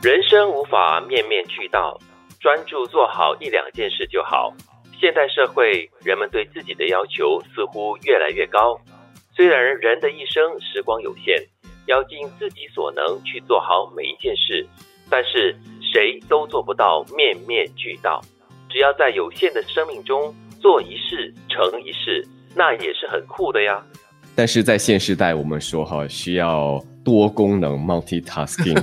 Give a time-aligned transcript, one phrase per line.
[0.00, 1.98] 人生无法面面俱到，
[2.38, 4.54] 专注做好一两件事就好。
[5.00, 8.78] 现代社会，人们对自己的要求似乎越来越高。
[9.34, 11.44] 虽然人的一生时光有限，
[11.86, 14.64] 要尽自己所能去做好每一件事，
[15.10, 15.52] 但是
[15.82, 18.20] 谁都做不到面面俱到。
[18.68, 22.24] 只要在有限的生命中做一事成一事，
[22.54, 23.84] 那也是很酷的呀。
[24.36, 28.78] 但是在现时代，我们说哈，需要多功能 （multitasking），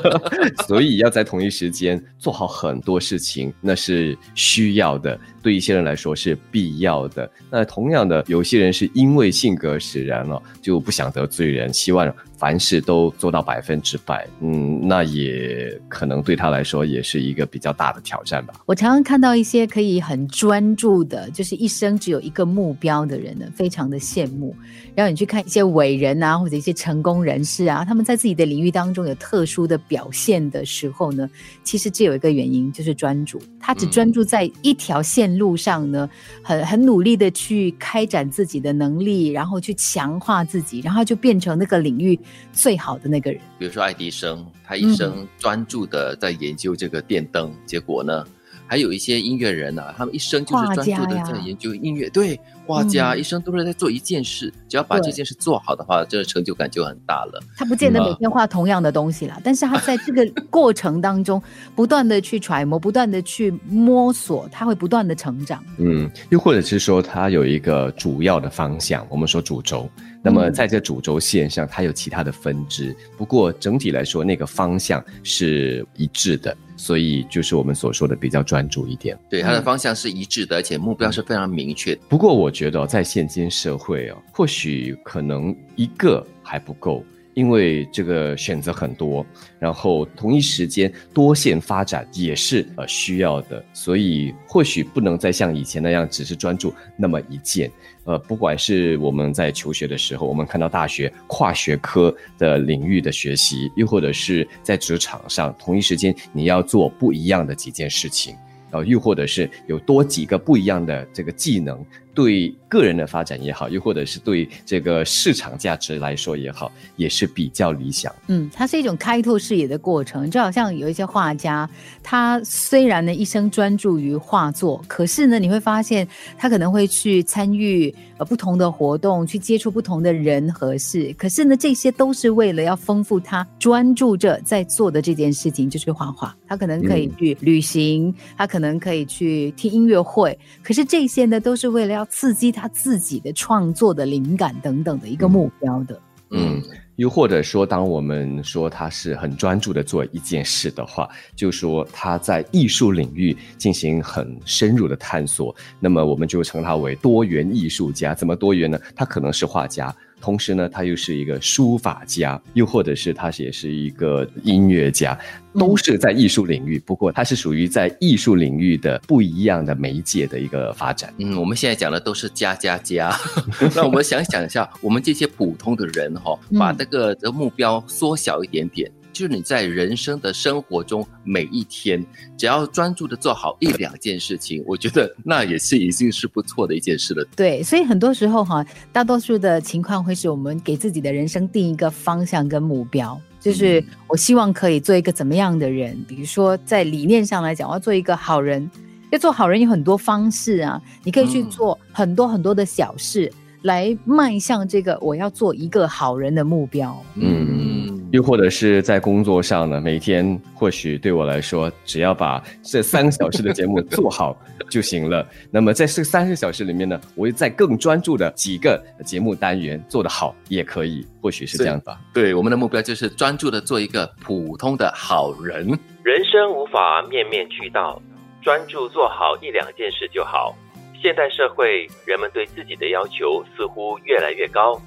[0.66, 5.20] 所以要在同一时间做好很多事情，那是需要的。
[5.42, 7.30] 对一些人来说是必要的。
[7.50, 14.26] 那同样的，有些人是因为性格使然了，就不想得罪人，希望凡事都做到百分之百。
[14.40, 18.54] 嗯，那也可能对他来说也是一个比较大的挑战吧。
[18.64, 24.56] 我常常看到一些可以很专注的，就是一生只有一个目标的人呢，非常的羡慕。
[24.94, 31.28] 然后你去看一些伟人啊，或者一些成功人士啊，他们在自己的领域当中有特殊的表现的时候呢，
[31.62, 33.40] 其实只有一个原因，就是专注。
[33.60, 35.28] 他只专注在一条线。
[35.38, 36.08] 路上呢，
[36.42, 42.18] 很很努力的去开展自己的能力，然后去强化自己，然后就变成那个领域
[42.52, 43.40] 最好的那个人。
[43.58, 48.26] 比如说爱迪生，他一生专注的在研究这个电灯，结果呢？
[48.70, 52.06] 还有一些音乐人呐，他们一生就是专注的在研究音乐。
[52.10, 57.42] 对，画家一生都是在做一件事，只要把这件事做好的话，这个成就感就很大了。
[57.56, 61.42] 他不见得每天画同样的东西啦，但是他在这个 过程当中，
[61.74, 65.64] 不断的去揣摩，不断的去摸索，他会不断的成长。
[65.78, 69.88] 嗯，又或者是说，他有一个主要的方向，我们说主轴。
[70.20, 79.16] 那么在这主轴线上，它有其他的分支，不过整体来说，那个方向是一致的，所以就是我们所说的比较专注一点。
[79.30, 81.94] 对，它的方向是一致的，而且目标是非常明确。
[82.08, 87.04] 不过我觉得在现今社会啊，或许可能一个还不够。
[87.34, 89.24] 因为这个选择很多，
[89.60, 97.70] 然后同一时间多线发展也是呃需要的，所以或许不能再像以前那样只是专注那么一件。
[98.02, 108.34] 呃，不管是我们在求学的时候，我们看到大学跨学科的领域的学习，又或者是在职场上同一时间你要做不一样的几件事情，
[108.72, 111.86] 呃，又或者是有多几个不一样的这个技能。
[112.18, 118.12] 对个人的发展也好，又或者是对这个市场价值来说也好，也是比较理想。
[118.26, 121.70] 嗯，它是一种开拓视野的过程，就好像有一些画家，
[122.02, 131.14] 他虽然呢一生专注于画作，可是呢你会发现他可能会去参与呃不同的活动，去接触不同的人和事。
[131.16, 136.36] 可是呢这些都是为了要丰富他专注着在做的这件事情，就是画画。
[136.48, 142.07] 他可能可以去旅行，他可能可以去听音乐会，可是这些呢都是为了要。
[142.08, 146.62] 刺激他自己的创作的灵感等等的一个目标的，嗯，
[146.96, 158.14] 又或者说，当我们说他是很专注的做一件事的话，就说他在艺术领域进行很深入的探索，那么我们就称他为多元艺术家。
[158.14, 158.78] 怎么多元呢？
[158.94, 159.94] 他可能是画家。
[160.20, 165.18] 同时呢，他又是一个书法家，又或者是他也是一个音乐家，
[165.54, 166.78] 都是在艺术领域。
[166.78, 171.12] 不过他是属于在艺术领域的不一样的媒介的一个发展。
[171.18, 173.14] 嗯，我们现在讲的都是加加加。
[173.74, 178.90] 那我们想想一下，我们这些普通的人哈，把这个的目标缩小一点点。
[179.18, 182.06] 就是你在人生的生活中每一天，
[182.36, 187.26] 只要专注的做好一两件事情，我觉得那也是已经是不错的一件事了。
[187.34, 196.00] 对，所以很多时候哈，大多数的情况会是我们给自己的人生定一个方向跟目标，就是我希望可以做一个怎么样的人。
[196.06, 198.70] 比如说在理念上来讲，我要做一个好人，
[199.10, 207.04] 要做好人有很多方式啊，你可以去做很多很多的小事，来迈向这个我要做一个好人的目标。
[207.16, 207.67] 嗯。
[208.10, 214.34] 又或者是在工作上呢，每天或许对我来说，只要把这三个小时的节目做好
[214.70, 215.26] 就行了。
[215.50, 222.00] 那么在这三个小时里面呢，我在更专注的几个节目单元做得好也可以，或许是这样吧。
[222.14, 225.66] 对，我们的目标就是专注的做一个普通的好人。
[226.02, 228.00] 人生无法面面俱到，
[228.40, 230.56] 专注做好一两件事就好。
[231.02, 234.80] 现代社会，人们对自己的要求似乎越来越高。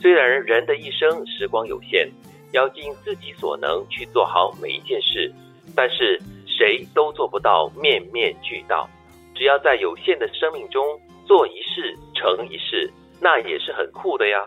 [0.00, 2.08] 虽然人的一生时光有限。
[2.52, 5.32] 要尽自己所能去做好每一件事，
[5.74, 8.88] 但是谁都做不到面面俱到。
[9.34, 14.46] 只要在有限的生命中做一事成一事，那也是很酷的呀。